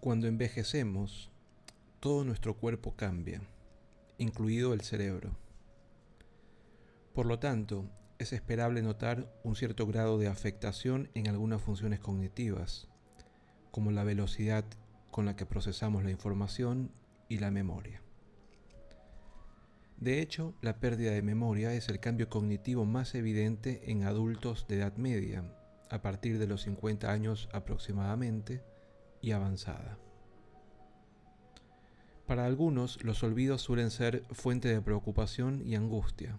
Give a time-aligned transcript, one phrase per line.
[0.00, 1.30] Cuando envejecemos,
[2.00, 3.42] todo nuestro cuerpo cambia,
[4.16, 5.36] incluido el cerebro.
[7.12, 7.84] Por lo tanto,
[8.18, 12.88] es esperable notar un cierto grado de afectación en algunas funciones cognitivas,
[13.70, 14.64] como la velocidad
[15.10, 16.90] con la que procesamos la información
[17.38, 18.02] la memoria.
[19.96, 24.76] De hecho, la pérdida de memoria es el cambio cognitivo más evidente en adultos de
[24.76, 25.44] edad media,
[25.90, 28.62] a partir de los 50 años aproximadamente,
[29.24, 29.98] y avanzada.
[32.26, 36.38] Para algunos, los olvidos suelen ser fuente de preocupación y angustia,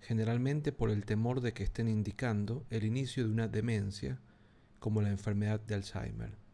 [0.00, 4.20] generalmente por el temor de que estén indicando el inicio de una demencia,
[4.80, 6.47] como la enfermedad de Alzheimer.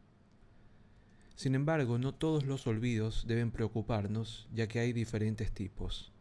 [1.34, 6.12] Sin embargo, no todos los olvidos deben preocuparnos, ya que hay diferentes tipos.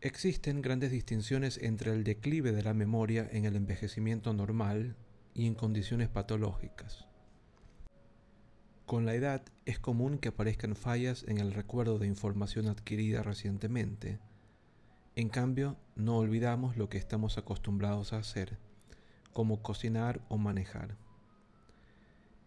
[0.00, 4.96] Existen grandes distinciones entre el declive de la memoria en el envejecimiento normal
[5.32, 7.06] y en condiciones patológicas.
[8.84, 14.18] Con la edad es común que aparezcan fallas en el recuerdo de información adquirida recientemente.
[15.14, 18.58] En cambio, no olvidamos lo que estamos acostumbrados a hacer,
[19.32, 20.96] como cocinar o manejar.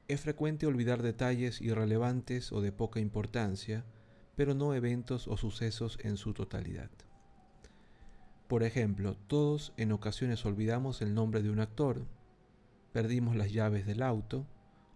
[0.08, 3.86] Es frecuente olvidar detalles irrelevantes o de poca importancia,
[4.36, 6.92] pero no eventos o sucesos en su totalidad.
[8.48, 12.06] Por ejemplo, todos en ocasiones olvidamos el nombre de un actor,
[12.94, 14.46] perdimos las llaves del auto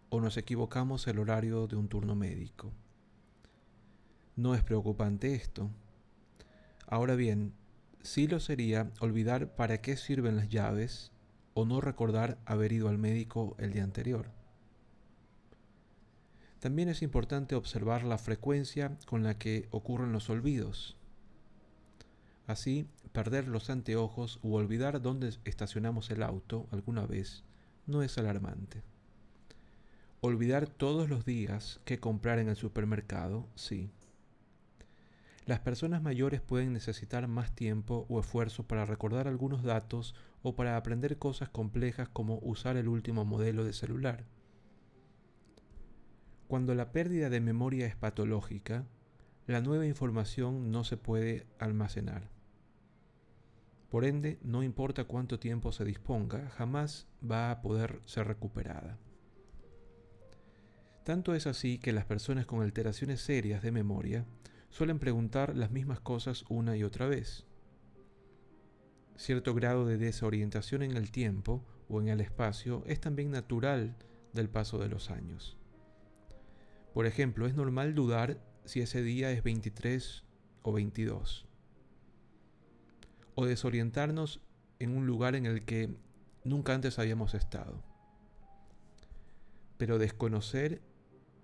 [0.10, 2.72] o nos equivocamos el horario de un turno médico.
[4.36, 5.72] No es preocupante esto.
[6.86, 7.54] Ahora bien,
[8.04, 11.12] sí lo sería olvidar para qué sirven las llaves
[11.56, 14.39] o no recordar haber ido al médico el día anterior.
[16.60, 20.98] También es importante observar la frecuencia con la que ocurren los olvidos.
[22.48, 27.44] Así, perder los anteojos u olvidar dónde estacionamos el auto alguna vez
[27.86, 28.83] no es alarmante.
[30.22, 33.89] Olvidar todos los días que comprar en el supermercado, sí.
[35.45, 40.14] Las personas mayores pueden necesitar más tiempo o esfuerzo para recordar algunos datos
[40.44, 44.26] o para aprender cosas complejas como usar el último modelo de celular.
[46.49, 48.87] Cuando la pérdida de memoria es patológica,
[49.45, 52.32] la nueva información no se puede almacenar.
[53.92, 58.98] Por ende, no importa cuánto tiempo se disponga, jamás va a poder ser recuperada.
[61.04, 64.26] Tanto es así que las personas con alteraciones serias de memoria
[64.71, 67.45] suelen preguntar las mismas cosas una y otra vez.
[69.17, 73.98] Cierto grado de desorientación en el tiempo o en el espacio es también natural
[74.33, 75.58] del paso de los años.
[76.99, 80.26] Por ejemplo, es normal dudar si ese día es 23
[80.64, 81.48] o 22
[83.36, 84.42] o desorientarnos
[84.80, 85.95] en un lugar en el que
[86.43, 87.82] nunca antes habíamos estado.
[89.77, 90.82] Pero desconocer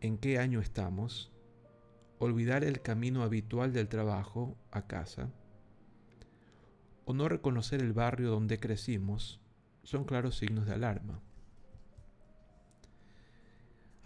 [0.01, 1.31] en qué año estamos,
[2.19, 5.31] olvidar el camino habitual del trabajo a casa,
[7.05, 9.39] o no reconocer el barrio donde crecimos,
[9.83, 11.21] son claros signos de alarma.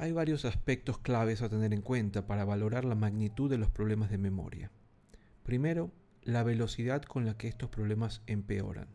[0.01, 4.09] Hay varios aspectos claves a tener en cuenta para valorar la magnitud de los problemas
[4.09, 4.71] de memoria.
[5.43, 5.91] Primero,
[6.23, 8.87] la velocidad con la que estos problemas empeoran.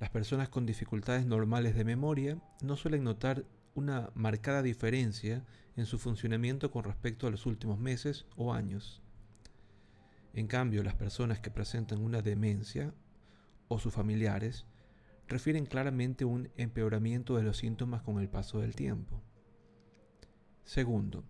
[0.00, 3.44] Las personas con dificultades normales de memoria no suelen notar
[3.74, 5.44] una marcada diferencia
[5.76, 9.02] en su funcionamiento con respecto a los últimos meses o años.
[10.32, 12.94] En cambio, las personas que presentan una demencia
[13.68, 14.64] o sus familiares
[15.28, 19.22] refieren claramente un empeoramiento de los síntomas con el paso del tiempo.
[20.64, 21.24] Segundo,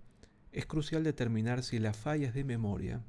[0.52, 3.02] es crucial determinar si las fallas de memoria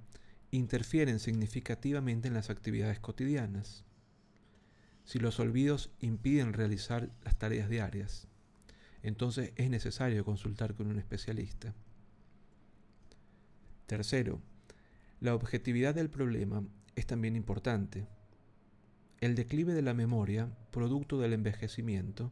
[0.52, 3.84] interfieren significativamente en las actividades cotidianas.
[5.04, 8.28] Si los olvidos impiden realizar las tareas diarias,
[9.04, 11.76] entonces es necesario consultar con un especialista.
[13.86, 14.42] Tercero,
[15.20, 16.64] la objetividad del problema
[16.96, 18.08] es también importante.
[19.22, 22.32] El declive de la memoria, producto del envejecimiento,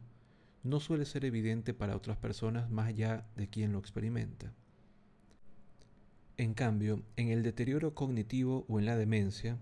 [0.64, 4.52] no suele ser evidente para otras personas más allá de quien lo experimenta.
[6.36, 9.58] En cambio, en el deterioro cognitivo o en la demencia,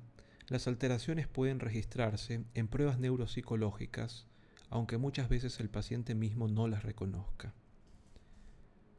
[0.48, 4.26] las alteraciones pueden registrarse en pruebas neuropsicológicas,
[4.70, 7.52] aunque muchas veces el paciente mismo no las reconozca.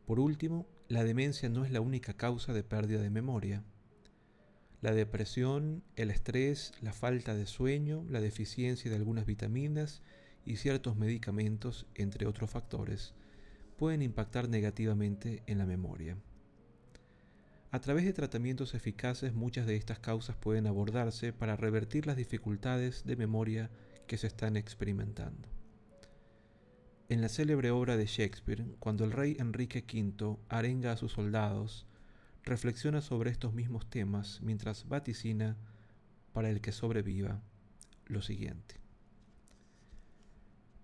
[0.06, 3.64] Por último, la demencia no es la única causa de pérdida de memoria.
[4.82, 10.02] La depresión, el estrés, la falta de sueño, la deficiencia de algunas vitaminas
[10.46, 13.14] y ciertos medicamentos, entre otros factores,
[13.78, 16.18] pueden impactar negativamente en la memoria.
[17.72, 23.04] A través de tratamientos eficaces muchas de estas causas pueden abordarse para revertir las dificultades
[23.04, 23.72] de memoria
[24.06, 25.50] que se están experimentando.
[27.10, 31.88] En la célebre obra de Shakespeare, cuando el rey Enrique V arenga a sus soldados,
[32.44, 35.58] reflexiona sobre estos mismos temas mientras vaticina
[36.32, 37.42] para el que sobreviva
[38.06, 38.83] lo siguiente.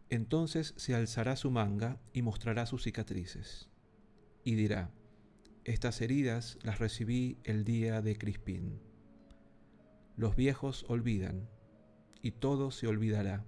[0.09, 3.69] Entonces se alzará su manga y mostrará sus cicatrices,
[4.43, 4.91] y dirá,
[5.65, 8.81] estas heridas las recibí el día de Crispín.
[10.15, 11.47] Los viejos olvidan,
[12.23, 13.45] y todo se olvidará,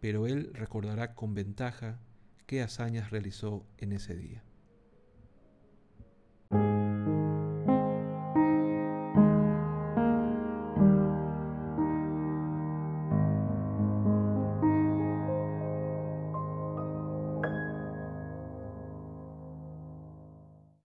[0.00, 2.00] pero él recordará con ventaja
[2.46, 4.44] qué hazañas realizó en ese día.